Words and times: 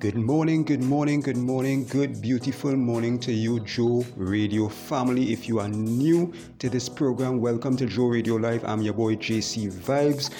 Good 0.00 0.14
morning, 0.14 0.62
good 0.62 0.84
morning, 0.84 1.20
good 1.20 1.36
morning, 1.36 1.84
good 1.84 2.22
beautiful 2.22 2.76
morning 2.76 3.18
to 3.18 3.32
you, 3.32 3.58
Joe 3.58 4.06
Radio 4.16 4.68
family. 4.68 5.32
If 5.32 5.48
you 5.48 5.58
are 5.58 5.68
new 5.68 6.32
to 6.60 6.70
this 6.70 6.88
program, 6.88 7.40
welcome 7.40 7.76
to 7.78 7.84
Joe 7.84 8.06
Radio 8.06 8.36
Live. 8.36 8.64
I'm 8.64 8.80
your 8.80 8.94
boy 8.94 9.16
JC 9.16 9.72
Vibes. 9.72 10.30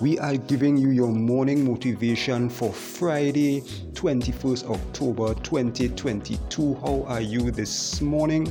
We 0.00 0.18
are 0.20 0.38
giving 0.38 0.78
you 0.78 0.88
your 0.88 1.12
morning 1.12 1.66
motivation 1.70 2.48
for 2.48 2.72
Friday, 2.72 3.60
21st 3.92 4.70
October 4.70 5.34
2022. 5.34 6.74
How 6.76 7.04
are 7.06 7.20
you 7.20 7.50
this 7.50 8.00
morning? 8.00 8.50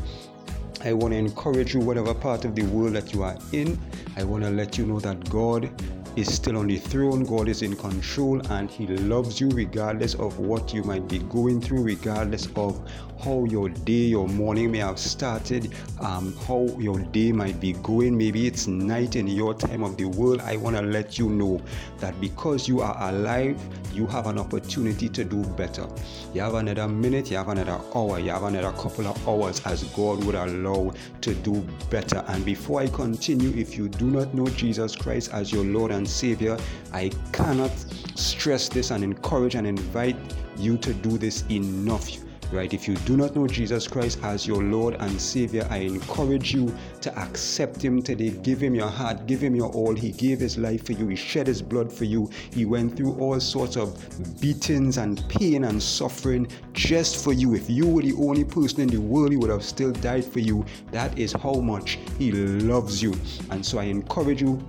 I 0.86 0.94
want 0.94 1.14
to 1.14 1.18
encourage 1.18 1.74
you, 1.74 1.80
whatever 1.80 2.14
part 2.14 2.46
of 2.46 2.54
the 2.54 2.64
world 2.68 2.94
that 2.94 3.12
you 3.12 3.24
are 3.24 3.40
in. 3.54 3.80
I 4.18 4.24
want 4.24 4.44
to 4.44 4.52
let 4.52 4.78
you 4.78 4.86
know 4.86 5.00
that 5.00 5.28
God 5.32 5.72
is 6.16 6.34
still 6.34 6.58
on 6.58 6.68
the 6.68 6.78
throne. 6.78 7.24
God 7.24 7.48
is 7.48 7.62
in 7.62 7.76
control 7.76 8.46
and 8.52 8.70
He 8.70 8.88
loves 8.88 9.40
you 9.40 9.50
regardless 9.50 10.16
of 10.16 10.40
what 10.40 10.74
you 10.74 10.84
might 10.84 11.08
be 11.08 11.20
going 11.20 11.62
through, 11.62 11.84
regardless 11.84 12.48
of 12.56 12.82
how 13.24 13.46
your 13.46 13.70
day, 13.70 14.08
your 14.08 14.28
morning 14.28 14.72
may 14.72 14.80
have 14.80 15.00
started, 15.00 15.74
um, 16.02 16.36
how 16.48 16.68
your 16.78 17.00
day 17.00 17.32
might 17.32 17.60
be 17.60 17.74
going. 17.74 18.18
Maybe 18.18 18.48
it's 18.48 18.68
night 18.68 19.16
in 19.16 19.28
your 19.28 19.54
time 19.54 19.84
of 19.84 19.98
the 19.98 20.06
world. 20.06 20.42
I 20.42 20.58
want 20.58 20.76
to 20.76 20.82
let 20.82 21.18
you 21.18 21.30
know 21.30 21.62
that 22.00 22.20
because 22.20 22.68
you 22.68 22.82
are 22.82 22.96
alive, 23.10 23.60
you 23.94 24.08
have 24.08 24.28
an 24.28 24.40
opportunity 24.40 25.08
to 25.08 25.24
do 25.24 25.44
better. 25.56 25.88
You 26.34 26.42
have 26.42 26.56
another 26.56 26.88
minute, 26.88 27.32
you 27.32 27.38
have 27.38 27.50
another 27.50 27.80
hour, 27.96 28.20
you 28.20 28.32
have 28.32 28.44
another 28.44 28.72
couple 28.74 29.08
of 29.08 29.28
hours 29.28 29.62
as 29.66 29.84
God 29.96 30.24
would 30.26 30.36
allow 30.36 30.92
to 31.22 31.34
do 31.36 31.62
better. 31.90 32.24
And 32.28 32.44
before 32.44 32.82
I 32.82 32.88
continue, 32.88 33.50
if 33.58 33.78
you 33.78 33.88
do 33.88 34.10
not 34.10 34.34
know 34.34 34.48
Jesus 34.48 34.96
Christ 34.96 35.32
as 35.32 35.52
your 35.52 35.64
Lord 35.64 35.92
and 35.92 36.03
Savior, 36.06 36.58
I 36.92 37.12
cannot 37.32 37.72
stress 38.16 38.70
this 38.70 38.92
and 38.92 39.04
encourage 39.04 39.56
and 39.56 39.66
invite 39.66 40.18
you 40.58 40.78
to 40.78 40.94
do 40.94 41.18
this 41.18 41.44
enough 41.50 42.10
right? 42.54 42.74
If 42.74 42.88
you 42.88 42.96
do 42.98 43.18
not 43.18 43.36
know 43.36 43.48
Jesus 43.48 43.88
Christ 43.88 44.20
as 44.24 44.46
your 44.46 44.64
Lord 44.64 44.96
and 45.00 45.20
Savior, 45.20 45.68
I 45.70 45.78
encourage 45.78 46.54
you 46.54 46.74
to 47.02 47.18
accept 47.18 47.82
Him 47.82 48.02
today. 48.02 48.30
Give 48.30 48.62
Him 48.62 48.76
your 48.76 48.88
heart, 48.88 49.26
give 49.26 49.42
Him 49.42 49.56
your 49.56 49.72
all. 49.72 49.96
He 49.96 50.12
gave 50.12 50.40
His 50.40 50.58
life 50.58 50.86
for 50.86 50.94
you, 50.94 51.08
He 51.08 51.16
shed 51.16 51.48
His 51.48 51.62
blood 51.62 51.92
for 51.92 52.06
you. 52.06 52.30
He 52.52 52.66
went 52.66 52.96
through 52.96 53.16
all 53.16 53.40
sorts 53.40 53.76
of 53.76 53.98
beatings 54.40 54.98
and 54.98 55.28
pain 55.28 55.66
and 55.66 55.82
suffering 55.82 56.48
just 56.74 57.24
for 57.24 57.34
you. 57.34 57.56
If 57.56 57.70
you 57.70 57.88
were 57.88 58.04
the 58.04 58.14
only 58.14 58.44
person 58.44 58.82
in 58.82 58.88
the 58.88 59.02
world, 59.02 59.32
He 59.32 59.38
would 59.38 59.50
have 59.50 59.64
still 59.64 59.92
died 59.92 60.26
for 60.26 60.40
you. 60.40 60.64
That 60.92 61.18
is 61.18 61.34
how 61.34 61.56
much 61.56 61.98
He 62.20 62.32
loves 62.32 63.02
you. 63.02 63.14
And 63.50 63.66
so 63.66 63.80
I 63.80 63.86
encourage 63.86 64.42
you 64.42 64.64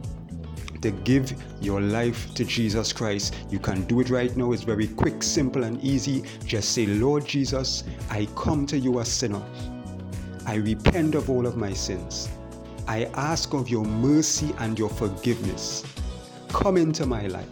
to 0.84 0.90
give 0.90 1.34
your 1.62 1.80
life 1.80 2.34
to 2.34 2.44
Jesus 2.44 2.92
Christ. 2.92 3.34
You 3.48 3.58
can 3.58 3.86
do 3.86 4.00
it 4.00 4.10
right 4.10 4.36
now. 4.36 4.52
It's 4.52 4.64
very 4.64 4.86
quick, 4.86 5.22
simple, 5.22 5.64
and 5.64 5.82
easy. 5.82 6.24
Just 6.44 6.72
say, 6.72 6.84
Lord 6.84 7.24
Jesus, 7.24 7.84
I 8.10 8.28
come 8.36 8.66
to 8.66 8.78
you 8.78 9.00
as 9.00 9.08
a 9.08 9.10
sinner. 9.10 9.42
I 10.44 10.56
repent 10.56 11.14
of 11.14 11.30
all 11.30 11.46
of 11.46 11.56
my 11.56 11.72
sins. 11.72 12.28
I 12.86 13.04
ask 13.14 13.54
of 13.54 13.70
your 13.70 13.86
mercy 13.86 14.54
and 14.58 14.78
your 14.78 14.90
forgiveness. 14.90 15.84
Come 16.50 16.76
into 16.76 17.06
my 17.06 17.28
life. 17.28 17.48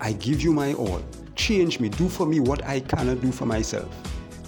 I 0.00 0.14
give 0.14 0.42
you 0.42 0.52
my 0.52 0.74
all. 0.74 1.04
Change 1.36 1.78
me. 1.78 1.88
Do 1.88 2.08
for 2.08 2.26
me 2.26 2.40
what 2.40 2.64
I 2.64 2.80
cannot 2.80 3.20
do 3.20 3.30
for 3.30 3.46
myself. 3.46 3.88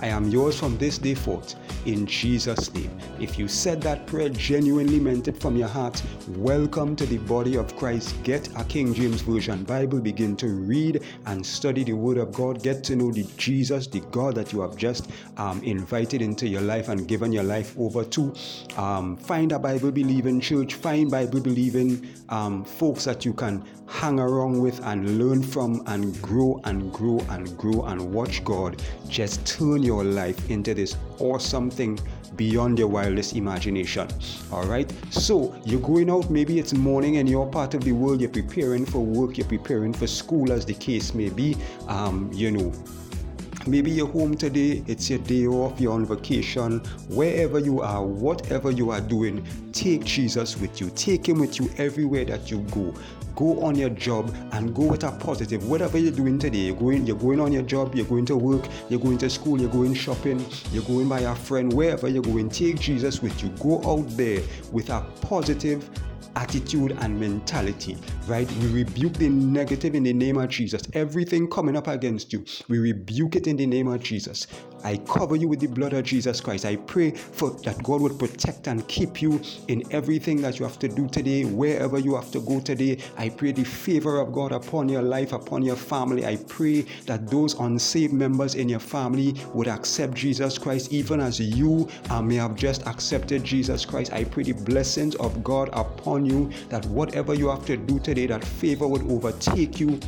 I 0.00 0.08
am 0.08 0.28
yours 0.28 0.58
from 0.58 0.76
this 0.78 0.98
day 0.98 1.14
forth 1.14 1.54
in 1.86 2.06
Jesus' 2.06 2.72
name. 2.74 2.90
If 3.20 3.38
you 3.38 3.48
said 3.48 3.82
that 3.82 4.06
prayer, 4.06 4.28
genuinely 4.28 4.98
meant 4.98 5.28
it 5.28 5.40
from 5.40 5.56
your 5.56 5.68
heart, 5.68 6.02
welcome 6.28 6.96
to 6.96 7.06
the 7.06 7.18
body 7.18 7.56
of 7.56 7.76
Christ. 7.76 8.14
Get 8.22 8.48
a 8.56 8.64
King 8.64 8.94
James 8.94 9.20
Version 9.22 9.64
Bible, 9.64 10.00
begin 10.00 10.36
to 10.36 10.48
read 10.48 11.02
and 11.26 11.44
study 11.44 11.84
the 11.84 11.92
Word 11.92 12.18
of 12.18 12.32
God. 12.32 12.62
Get 12.62 12.84
to 12.84 12.96
know 12.96 13.12
the 13.12 13.24
Jesus, 13.36 13.86
the 13.86 14.00
God 14.10 14.34
that 14.36 14.52
you 14.52 14.60
have 14.60 14.76
just 14.76 15.10
um, 15.36 15.62
invited 15.62 16.22
into 16.22 16.48
your 16.48 16.62
life 16.62 16.88
and 16.88 17.06
given 17.06 17.32
your 17.32 17.44
life 17.44 17.74
over 17.78 18.04
to. 18.04 18.34
Um, 18.76 19.16
find 19.16 19.52
a 19.52 19.58
Bible 19.58 19.90
believing 19.90 20.40
church, 20.40 20.74
find 20.74 21.10
Bible 21.10 21.40
believing 21.40 22.06
um, 22.28 22.64
folks 22.64 23.04
that 23.04 23.24
you 23.24 23.32
can 23.32 23.64
hang 23.86 24.18
around 24.18 24.60
with 24.60 24.80
and 24.86 25.18
learn 25.18 25.42
from 25.42 25.82
and 25.86 26.20
grow 26.22 26.60
and 26.64 26.92
grow 26.92 27.20
and 27.28 27.56
grow 27.58 27.84
and 27.84 28.12
watch 28.12 28.42
God 28.44 28.82
just 29.08 29.46
turn 29.46 29.82
your 29.82 30.02
life 30.04 30.50
into 30.50 30.74
this 30.74 30.96
awesome 31.18 31.70
something 31.74 31.98
beyond 32.36 32.78
your 32.78 32.88
wildest 32.88 33.34
imagination. 33.34 34.08
All 34.52 34.64
right. 34.64 34.92
So 35.10 35.54
you're 35.64 35.80
going 35.80 36.10
out, 36.10 36.30
maybe 36.30 36.58
it's 36.58 36.72
morning 36.72 37.16
and 37.16 37.28
you're 37.28 37.46
part 37.46 37.74
of 37.74 37.82
the 37.82 37.92
world, 37.92 38.20
you're 38.20 38.30
preparing 38.30 38.86
for 38.86 39.00
work, 39.04 39.36
you're 39.38 39.46
preparing 39.48 39.92
for 39.92 40.06
school, 40.06 40.52
as 40.52 40.64
the 40.64 40.74
case 40.74 41.14
may 41.14 41.30
be. 41.30 41.56
Um, 41.88 42.30
you 42.32 42.50
know, 42.52 42.72
Maybe 43.66 43.90
you're 43.90 44.08
home 44.08 44.36
today, 44.36 44.84
it's 44.86 45.08
your 45.08 45.20
day 45.20 45.46
off, 45.46 45.80
you're 45.80 45.92
on 45.92 46.04
vacation, 46.04 46.80
wherever 47.08 47.58
you 47.58 47.80
are, 47.80 48.04
whatever 48.04 48.70
you 48.70 48.90
are 48.90 49.00
doing, 49.00 49.46
take 49.72 50.04
Jesus 50.04 50.58
with 50.58 50.80
you. 50.80 50.90
Take 50.90 51.28
Him 51.28 51.40
with 51.40 51.58
you 51.58 51.70
everywhere 51.78 52.26
that 52.26 52.50
you 52.50 52.58
go 52.70 52.94
go 53.34 53.60
on 53.62 53.74
your 53.74 53.90
job 53.90 54.34
and 54.52 54.74
go 54.74 54.84
with 54.84 55.04
a 55.04 55.10
positive. 55.12 55.68
Whatever 55.68 55.98
you're 55.98 56.12
doing 56.12 56.38
today, 56.38 56.58
you're 56.58 56.76
going, 56.76 57.06
you're 57.06 57.16
going 57.16 57.40
on 57.40 57.52
your 57.52 57.62
job, 57.62 57.94
you're 57.94 58.06
going 58.06 58.26
to 58.26 58.36
work, 58.36 58.66
you're 58.88 59.00
going 59.00 59.18
to 59.18 59.30
school, 59.30 59.60
you're 59.60 59.70
going 59.70 59.94
shopping, 59.94 60.44
you're 60.72 60.84
going 60.84 61.08
by 61.08 61.20
a 61.20 61.34
friend, 61.34 61.72
wherever 61.72 62.08
you're 62.08 62.22
going, 62.22 62.48
take 62.48 62.78
Jesus 62.78 63.22
with 63.22 63.42
you. 63.42 63.48
Go 63.60 63.82
out 63.84 64.08
there 64.10 64.42
with 64.72 64.90
a 64.90 65.00
positive 65.20 65.88
attitude 66.36 66.96
and 67.00 67.18
mentality, 67.18 67.96
right? 68.26 68.50
We 68.56 68.68
rebuke 68.68 69.14
the 69.14 69.28
negative 69.28 69.94
in 69.94 70.02
the 70.02 70.12
name 70.12 70.38
of 70.38 70.48
Jesus. 70.48 70.82
Everything 70.92 71.48
coming 71.48 71.76
up 71.76 71.88
against 71.88 72.32
you, 72.32 72.44
we 72.68 72.78
rebuke 72.78 73.36
it 73.36 73.46
in 73.46 73.56
the 73.56 73.66
name 73.66 73.88
of 73.88 74.02
Jesus. 74.02 74.46
I 74.84 74.98
cover 74.98 75.34
you 75.34 75.48
with 75.48 75.60
the 75.60 75.66
blood 75.66 75.94
of 75.94 76.04
Jesus 76.04 76.42
Christ. 76.42 76.66
I 76.66 76.76
pray 76.76 77.12
for 77.12 77.50
that 77.62 77.82
God 77.82 78.02
will 78.02 78.14
protect 78.14 78.66
and 78.66 78.86
keep 78.86 79.22
you 79.22 79.40
in 79.68 79.82
everything 79.90 80.42
that 80.42 80.58
you 80.58 80.66
have 80.66 80.78
to 80.80 80.88
do 80.88 81.08
today, 81.08 81.44
wherever 81.46 81.98
you 81.98 82.14
have 82.14 82.30
to 82.32 82.40
go 82.40 82.60
today. 82.60 82.98
I 83.16 83.30
pray 83.30 83.52
the 83.52 83.64
favor 83.64 84.20
of 84.20 84.32
God 84.32 84.52
upon 84.52 84.90
your 84.90 85.00
life, 85.00 85.32
upon 85.32 85.62
your 85.62 85.76
family. 85.76 86.26
I 86.26 86.36
pray 86.36 86.82
that 87.06 87.28
those 87.30 87.54
unsaved 87.54 88.12
members 88.12 88.56
in 88.56 88.68
your 88.68 88.78
family 88.78 89.34
would 89.54 89.68
accept 89.68 90.12
Jesus 90.14 90.58
Christ, 90.58 90.92
even 90.92 91.18
as 91.18 91.40
you 91.40 91.88
uh, 92.10 92.20
may 92.20 92.34
have 92.34 92.54
just 92.54 92.86
accepted 92.86 93.42
Jesus 93.42 93.86
Christ. 93.86 94.12
I 94.12 94.24
pray 94.24 94.42
the 94.42 94.52
blessings 94.52 95.14
of 95.14 95.42
God 95.42 95.70
upon 95.72 96.23
you, 96.24 96.50
that 96.68 96.84
whatever 96.86 97.34
you 97.34 97.48
have 97.48 97.64
to 97.66 97.76
do 97.76 97.98
today, 97.98 98.26
that 98.26 98.44
favor 98.44 98.86
would 98.88 99.02
overtake 99.10 99.80
you 99.80 99.98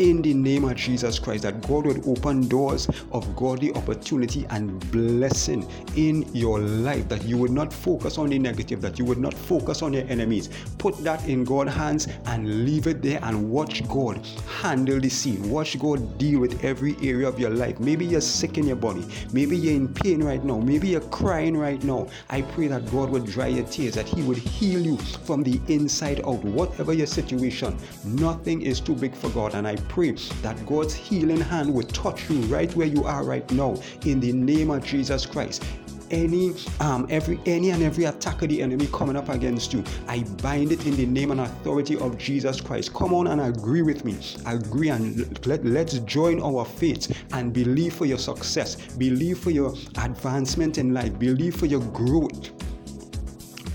in 0.00 0.22
the 0.22 0.32
name 0.32 0.64
of 0.64 0.76
Jesus 0.76 1.18
Christ, 1.18 1.42
that 1.42 1.60
God 1.68 1.84
would 1.84 2.08
open 2.08 2.48
doors 2.48 2.88
of 3.12 3.36
godly 3.36 3.70
opportunity 3.74 4.46
and 4.48 4.90
blessing 4.90 5.68
in 5.94 6.22
your 6.34 6.58
life, 6.58 7.06
that 7.10 7.22
you 7.24 7.36
would 7.36 7.50
not 7.50 7.70
focus 7.70 8.16
on 8.16 8.30
the 8.30 8.38
negative, 8.38 8.80
that 8.80 8.98
you 8.98 9.04
would 9.04 9.18
not 9.18 9.34
focus 9.34 9.82
on 9.82 9.92
your 9.92 10.04
enemies. 10.08 10.48
Put 10.78 10.96
that 11.04 11.28
in 11.28 11.44
God's 11.44 11.74
hands 11.74 12.08
and 12.24 12.64
leave 12.64 12.86
it 12.86 13.02
there 13.02 13.20
and 13.22 13.50
watch 13.50 13.86
God 13.88 14.26
handle 14.62 14.98
the 14.98 15.10
scene. 15.10 15.50
Watch 15.50 15.78
God 15.78 16.16
deal 16.16 16.40
with 16.40 16.64
every 16.64 16.96
area 17.02 17.28
of 17.28 17.38
your 17.38 17.50
life. 17.50 17.78
Maybe 17.78 18.06
you're 18.06 18.22
sick 18.22 18.56
in 18.56 18.66
your 18.66 18.76
body. 18.76 19.06
Maybe 19.34 19.54
you're 19.54 19.74
in 19.74 19.92
pain 19.92 20.24
right 20.24 20.42
now. 20.42 20.56
Maybe 20.56 20.88
you're 20.88 21.02
crying 21.02 21.58
right 21.58 21.82
now. 21.84 22.08
I 22.30 22.40
pray 22.40 22.68
that 22.68 22.90
God 22.90 23.10
would 23.10 23.26
dry 23.26 23.48
your 23.48 23.66
tears, 23.66 23.96
that 23.96 24.08
He 24.08 24.22
would 24.22 24.38
heal 24.38 24.80
you 24.80 24.96
from 24.96 25.42
the 25.42 25.60
inside 25.68 26.20
out. 26.20 26.42
Whatever 26.42 26.94
your 26.94 27.06
situation, 27.06 27.76
nothing 28.02 28.62
is 28.62 28.80
too 28.80 28.94
big 28.94 29.14
for 29.14 29.28
God. 29.28 29.54
And 29.54 29.68
I 29.68 29.76
pray 29.90 30.12
that 30.42 30.64
God's 30.66 30.94
healing 30.94 31.40
hand 31.40 31.72
will 31.74 31.86
touch 31.86 32.30
you 32.30 32.38
right 32.42 32.74
where 32.76 32.86
you 32.86 33.04
are 33.04 33.24
right 33.24 33.50
now 33.50 33.74
in 34.06 34.20
the 34.20 34.32
name 34.32 34.70
of 34.70 34.84
Jesus 34.84 35.26
Christ. 35.26 35.64
Any 36.12 36.54
um 36.80 37.06
every 37.10 37.40
any 37.44 37.70
and 37.70 37.82
every 37.82 38.04
attack 38.04 38.42
of 38.42 38.48
the 38.48 38.62
enemy 38.62 38.88
coming 38.92 39.14
up 39.14 39.28
against 39.28 39.72
you 39.72 39.84
i 40.08 40.24
bind 40.42 40.72
it 40.72 40.84
in 40.84 40.96
the 40.96 41.06
name 41.06 41.30
and 41.30 41.40
authority 41.40 41.96
of 41.98 42.18
jesus 42.18 42.60
christ. 42.60 42.92
Come 42.94 43.14
on 43.14 43.28
and 43.28 43.40
agree 43.40 43.82
with 43.82 44.04
me. 44.04 44.18
Agree 44.44 44.88
and 44.88 45.46
let, 45.46 45.64
let's 45.64 46.00
join 46.00 46.42
our 46.42 46.64
faith 46.64 47.16
and 47.32 47.52
believe 47.52 47.94
for 47.94 48.06
your 48.06 48.18
success. 48.18 48.74
Believe 48.98 49.38
for 49.38 49.50
your 49.50 49.72
advancement 49.98 50.78
in 50.78 50.92
life. 50.92 51.16
Believe 51.16 51.54
for 51.54 51.66
your 51.66 51.82
growth 51.92 52.50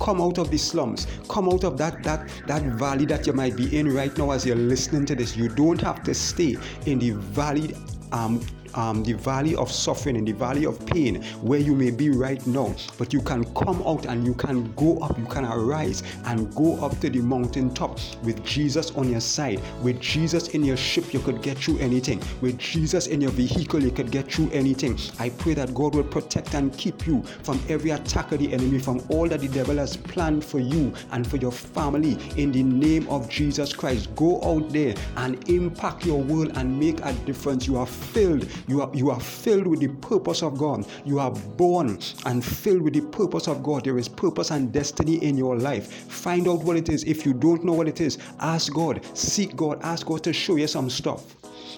come 0.06 0.22
out 0.22 0.38
of 0.38 0.52
the 0.52 0.58
slums 0.58 1.08
come 1.28 1.50
out 1.50 1.64
of 1.64 1.78
that 1.78 2.04
that 2.04 2.30
that 2.46 2.62
valley 2.84 3.06
that 3.06 3.26
you 3.26 3.34
might 3.34 3.56
be 3.56 3.76
in 3.78 3.92
right 3.92 4.16
now 4.18 4.30
as 4.32 4.46
you're 4.46 4.56
listening 4.56 5.06
to 5.06 5.16
this. 5.16 5.36
You 5.36 5.50
don't 5.50 5.82
have 5.82 6.04
to 6.04 6.14
stay 6.14 6.56
in 6.86 7.00
the 7.00 7.12
valley 7.12 7.76
um 8.12 8.40
um, 8.76 9.04
the 9.04 9.14
valley 9.14 9.56
of 9.56 9.72
suffering, 9.72 10.16
in 10.16 10.26
the 10.26 10.34
valley 10.34 10.66
of 10.66 10.86
pain, 10.86 11.24
where 11.42 11.60
you 11.60 11.76
may 11.76 11.92
be 11.92 12.10
right 12.10 12.46
now. 12.46 12.74
But 12.98 13.14
you 13.14 13.22
can 13.22 13.44
come 13.56 13.82
out 13.84 14.06
and 14.06 14.26
you 14.26 14.34
can 14.34 14.72
go 14.74 14.98
up, 15.00 15.18
you 15.18 15.26
can 15.26 15.46
arise 15.46 16.04
and 16.26 16.54
go 16.56 16.76
up 16.86 17.00
to 17.00 17.10
the 17.10 17.22
mountaintop 17.22 18.00
with 18.24 18.44
Jesus 18.44 18.92
on 18.92 19.10
your 19.10 19.22
side. 19.22 19.62
With 19.82 20.00
Jesus 20.00 20.50
in 20.50 20.64
your 20.64 20.78
ship, 20.78 21.14
you 21.14 21.20
could 21.20 21.42
get 21.42 21.58
through 21.58 21.80
anything. 21.80 22.22
With 22.42 22.58
Jesus 22.58 23.08
in 23.08 23.22
your 23.22 23.32
vehicle, 23.32 23.82
you 23.82 23.92
could 23.92 24.12
get 24.12 24.32
through 24.32 24.50
anything. 24.52 24.98
I 25.20 25.30
pray 25.30 25.54
that 25.56 25.74
God 25.74 25.96
will 25.96 26.04
protect 26.04 26.54
and 26.54 26.76
keep 26.78 27.08
you 27.08 27.24
from 27.44 27.60
every 27.70 27.92
attack 27.92 28.32
of 28.32 28.40
the 28.40 28.52
enemy, 28.54 28.80
from 28.80 29.02
all 29.10 29.28
that 29.30 29.40
the 29.40 29.48
devil 29.48 29.78
has 29.78 29.98
planned 29.98 30.44
for 30.44 30.60
you 30.60 30.94
and 31.12 31.26
for 31.26 31.38
your 31.38 31.52
family. 31.52 32.18
In 32.38 32.52
the 32.52 32.64
name 32.64 33.08
of 33.10 33.30
Jesus 33.30 33.74
Christ, 33.74 34.14
go 34.16 34.42
out 34.44 34.70
there 34.72 34.96
and 35.18 35.48
impact 35.50 36.06
your 36.06 36.22
world 36.22 36.52
and 36.56 36.80
make 36.80 37.00
a 37.06 37.14
difference. 37.26 37.68
You 37.68 37.78
are 37.78 37.86
filled. 37.86 38.48
You 38.68 38.82
are 38.82 38.92
you 38.94 39.12
are 39.12 39.20
filled 39.20 39.68
with 39.68 39.80
the 39.80 39.88
purpose 39.88 40.42
of 40.42 40.58
God. 40.58 40.86
You 41.06 41.20
are 41.20 41.32
born 41.32 42.00
and 42.26 42.44
filled 42.44 42.82
with 42.82 42.94
the 42.94 43.02
purpose 43.02 43.48
of 43.48 43.64
God. 43.64 43.84
There 43.84 43.98
is 43.98 44.08
purpose 44.08 44.52
and 44.52 44.72
destiny 44.72 45.24
in 45.24 45.38
your 45.38 45.56
life. 45.56 45.92
Find 46.12 46.48
out 46.48 46.64
what 46.64 46.78
it 46.78 46.90
is. 46.90 47.04
If 47.04 47.26
you 47.26 47.34
don't 47.34 47.64
know 47.64 47.74
what 47.74 47.88
it 47.88 48.02
is, 48.02 48.18
ask 48.40 48.74
God. 48.74 49.02
Seek 49.14 49.56
God. 49.56 49.80
Ask 49.84 50.08
God 50.08 50.24
to 50.24 50.34
show 50.34 50.56
you 50.56 50.68
some 50.68 50.90
stuff. 50.90 51.36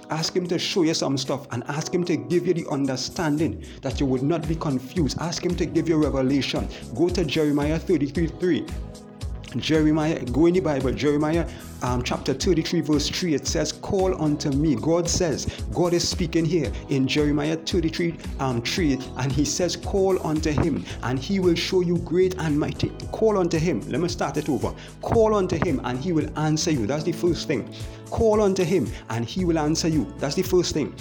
Ask 0.09 0.35
Him 0.35 0.47
to 0.47 0.57
show 0.57 0.83
you 0.83 0.93
some 0.93 1.17
stuff 1.17 1.47
and 1.51 1.63
ask 1.67 1.93
Him 1.93 2.05
to 2.05 2.15
give 2.15 2.47
you 2.47 2.53
the 2.53 2.67
understanding 2.69 3.63
that 3.81 3.99
you 3.99 4.05
would 4.05 4.23
not 4.23 4.47
be 4.47 4.55
confused. 4.55 5.17
Ask 5.19 5.45
Him 5.45 5.55
to 5.55 5.65
give 5.65 5.89
you 5.89 5.97
revelation. 5.97 6.67
Go 6.95 7.09
to 7.09 7.25
Jeremiah 7.25 7.77
33 7.77 8.27
3. 8.27 8.65
Jeremiah, 9.57 10.23
go 10.25 10.45
in 10.45 10.53
the 10.53 10.59
Bible, 10.59 10.91
Jeremiah 10.91 11.47
um, 11.81 12.03
chapter 12.03 12.33
33, 12.33 12.81
verse 12.81 13.09
3, 13.09 13.35
it 13.35 13.47
says, 13.47 13.71
Call 13.71 14.21
unto 14.21 14.49
me. 14.51 14.75
God 14.75 15.09
says, 15.09 15.45
God 15.73 15.93
is 15.93 16.07
speaking 16.07 16.45
here 16.45 16.71
in 16.89 17.07
Jeremiah 17.07 17.55
33, 17.55 18.15
um, 18.39 18.61
3, 18.61 18.99
and 19.17 19.31
he 19.31 19.45
says, 19.45 19.75
Call 19.75 20.25
unto 20.25 20.51
him, 20.51 20.85
and 21.03 21.19
he 21.19 21.39
will 21.39 21.55
show 21.55 21.81
you 21.81 21.97
great 21.99 22.35
and 22.39 22.59
mighty. 22.59 22.89
Call 23.11 23.37
unto 23.37 23.57
him. 23.57 23.81
Let 23.89 24.01
me 24.01 24.09
start 24.09 24.37
it 24.37 24.49
over. 24.49 24.73
Call 25.01 25.35
unto 25.35 25.57
him, 25.63 25.81
and 25.83 25.99
he 25.99 26.11
will 26.11 26.29
answer 26.39 26.71
you. 26.71 26.85
That's 26.87 27.03
the 27.03 27.11
first 27.11 27.47
thing. 27.47 27.73
Call 28.09 28.41
unto 28.41 28.63
him, 28.63 28.87
and 29.09 29.25
he 29.25 29.45
will 29.45 29.59
answer 29.59 29.87
you. 29.87 30.11
That's 30.17 30.35
the 30.35 30.43
first 30.43 30.73
thing. 30.73 30.95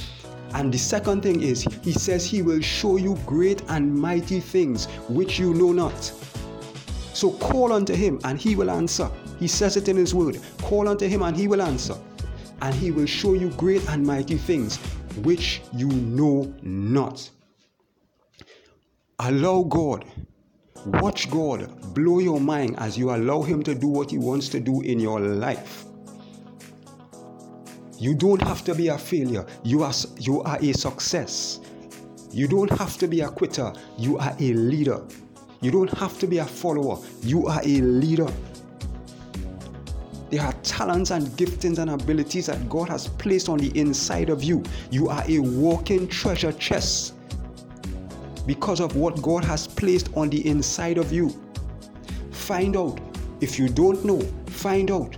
And 0.55 0.73
the 0.73 0.79
second 0.79 1.23
thing 1.23 1.43
is, 1.43 1.67
he 1.83 1.93
says 1.93 2.25
he 2.25 2.43
will 2.43 2.61
show 2.61 2.97
you 2.97 3.17
great 3.27 3.63
and 3.69 3.95
mighty 3.95 4.41
things 4.41 4.87
which 5.09 5.39
you 5.39 5.53
know 5.53 5.73
not. 5.73 6.13
So 7.13 7.33
call 7.33 7.73
unto 7.73 7.95
him 7.95 8.21
and 8.25 8.39
he 8.39 8.55
will 8.55 8.71
answer. 8.71 9.11
He 9.39 9.49
says 9.49 9.77
it 9.77 9.89
in 9.89 9.97
his 9.97 10.15
word. 10.15 10.39
Call 10.63 10.89
unto 10.89 11.07
him 11.07 11.23
and 11.23 11.37
he 11.37 11.49
will 11.49 11.63
answer. 11.63 11.97
And 12.63 12.75
he 12.75 12.91
will 12.91 13.07
show 13.07 13.35
you 13.35 13.51
great 13.51 13.87
and 13.89 14.05
mighty 14.05 14.37
things 14.37 14.79
which 15.23 15.63
you 15.73 15.89
know 15.89 16.53
not. 16.63 17.29
Allow 19.19 19.63
God, 19.65 20.05
watch 20.87 21.31
God 21.31 21.95
blow 21.95 22.19
your 22.19 22.41
mind 22.41 22.77
as 22.79 22.99
you 22.99 23.11
allow 23.11 23.43
him 23.43 23.63
to 23.63 23.75
do 23.75 23.89
what 23.89 24.11
he 24.11 24.19
wants 24.19 24.49
to 24.51 24.61
do 24.61 24.83
in 24.83 25.01
your 25.01 25.21
life. 25.21 25.85
You 27.99 28.15
don't 28.15 28.43
have 28.43 28.63
to 28.65 28.75
be 28.75 28.89
a 28.89 28.99
failure. 28.99 29.47
You 29.63 29.83
are, 29.83 29.93
you 30.19 30.43
are 30.43 30.59
a 30.61 30.73
success. 30.73 31.61
You 32.31 32.47
don't 32.47 32.71
have 32.79 32.99
to 32.99 33.09
be 33.09 33.23
a 33.23 33.29
quitter. 33.29 33.73
You 33.97 34.19
are 34.19 34.37
a 34.39 34.53
leader. 34.53 35.03
You 35.61 35.71
don't 35.71 35.93
have 35.99 36.19
to 36.19 36.27
be 36.27 36.39
a 36.39 36.45
follower, 36.45 36.99
you 37.23 37.47
are 37.47 37.61
a 37.63 37.81
leader. 37.81 38.29
There 40.31 40.43
are 40.43 40.53
talents 40.65 41.13
and 41.13 41.27
giftings 41.29 41.79
and 41.79 41.91
abilities 41.91 42.47
that 42.47 42.69
God 42.69 42.89
has 42.89 43.07
placed 43.07 43.49
on 43.49 43.59
the 43.59 43.77
inside 43.79 44.29
of 44.29 44.43
you. 44.43 44.63
You 44.91 45.09
are 45.09 45.23
a 45.29 45.39
walking 45.39 46.09
treasure 46.09 46.53
chest 46.53 47.15
because 48.47 48.81
of 48.81 48.97
what 48.97 49.23
God 49.23 49.45
has 49.45 49.67
placed 49.67 50.11
on 50.17 50.31
the 50.31 50.47
inside 50.49 50.99
of 50.99 51.13
you. 51.13 51.31
Find 52.33 52.77
out. 52.77 53.01
If 53.41 53.59
you 53.59 53.69
don't 53.69 54.05
know, 54.05 54.21
find 54.47 54.91
out 54.91 55.17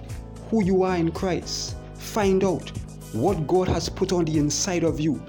who 0.50 0.64
you 0.64 0.82
are 0.82 0.96
in 0.96 1.12
Christ. 1.12 1.76
Find 1.94 2.42
out 2.42 2.68
what 3.12 3.46
God 3.46 3.68
has 3.68 3.88
put 3.88 4.12
on 4.12 4.24
the 4.24 4.38
inside 4.38 4.82
of 4.82 5.00
you 5.00 5.22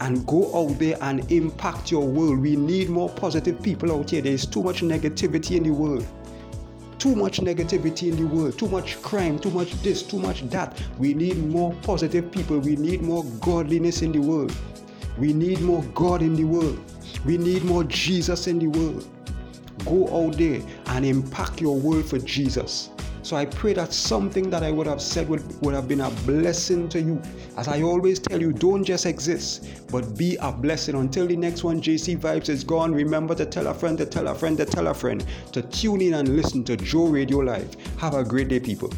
and 0.00 0.26
go 0.26 0.54
out 0.54 0.78
there 0.78 0.96
and 1.00 1.30
impact 1.30 1.90
your 1.90 2.06
world. 2.06 2.38
We 2.38 2.56
need 2.56 2.88
more 2.88 3.08
positive 3.08 3.62
people 3.62 3.92
out 3.92 4.10
here. 4.10 4.22
There's 4.22 4.46
too 4.46 4.62
much 4.62 4.82
negativity 4.82 5.56
in 5.56 5.62
the 5.62 5.70
world. 5.70 6.06
Too 7.04 7.14
much 7.14 7.40
negativity 7.42 8.10
in 8.10 8.16
the 8.16 8.24
world, 8.24 8.58
too 8.58 8.66
much 8.66 9.02
crime, 9.02 9.38
too 9.38 9.50
much 9.50 9.72
this, 9.82 10.02
too 10.02 10.18
much 10.18 10.40
that. 10.48 10.80
We 10.98 11.12
need 11.12 11.36
more 11.36 11.74
positive 11.82 12.32
people. 12.32 12.58
We 12.60 12.76
need 12.76 13.02
more 13.02 13.22
godliness 13.42 14.00
in 14.00 14.10
the 14.10 14.20
world. 14.20 14.56
We 15.18 15.34
need 15.34 15.60
more 15.60 15.82
God 15.94 16.22
in 16.22 16.34
the 16.34 16.44
world. 16.44 16.80
We 17.26 17.36
need 17.36 17.62
more 17.62 17.84
Jesus 17.84 18.46
in 18.46 18.58
the 18.58 18.68
world. 18.68 19.06
Go 19.84 20.08
out 20.16 20.38
there 20.38 20.62
and 20.86 21.04
impact 21.04 21.60
your 21.60 21.78
world 21.78 22.06
for 22.06 22.18
Jesus. 22.20 22.88
So 23.24 23.36
I 23.36 23.46
pray 23.46 23.72
that 23.72 23.94
something 23.94 24.50
that 24.50 24.62
I 24.62 24.70
would 24.70 24.86
have 24.86 25.00
said 25.00 25.30
would, 25.30 25.42
would 25.62 25.72
have 25.72 25.88
been 25.88 26.02
a 26.02 26.10
blessing 26.26 26.90
to 26.90 27.00
you. 27.00 27.22
As 27.56 27.68
I 27.68 27.80
always 27.80 28.18
tell 28.18 28.38
you, 28.38 28.52
don't 28.52 28.84
just 28.84 29.06
exist, 29.06 29.66
but 29.90 30.18
be 30.18 30.36
a 30.42 30.52
blessing. 30.52 30.94
Until 30.94 31.26
the 31.26 31.34
next 31.34 31.64
one, 31.64 31.80
JC 31.80 32.18
Vibes 32.18 32.50
is 32.50 32.62
gone. 32.62 32.92
Remember 32.92 33.34
to 33.34 33.46
tell 33.46 33.68
a 33.68 33.72
friend, 33.72 33.96
to 33.96 34.04
tell 34.04 34.28
a 34.28 34.34
friend, 34.34 34.58
to 34.58 34.66
tell 34.66 34.88
a 34.88 34.94
friend 34.94 35.24
to 35.52 35.62
tune 35.62 36.02
in 36.02 36.12
and 36.12 36.36
listen 36.36 36.64
to 36.64 36.76
Joe 36.76 37.06
Radio 37.06 37.38
Live. 37.38 37.74
Have 37.96 38.12
a 38.12 38.24
great 38.24 38.48
day, 38.48 38.60
people. 38.60 38.92